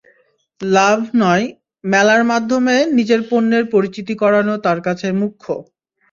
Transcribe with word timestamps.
লাভ 0.61 0.99
নয়, 1.15 1.45
মেলার 1.83 2.21
মাধ্যমে 2.25 2.75
নিজের 2.97 3.21
পণ্যের 3.29 3.65
পরিচিতি 3.73 4.13
করানো 4.21 4.53
তাঁর 4.65 4.79
কাছে 4.87 5.07
মুখ্য। 5.19 5.45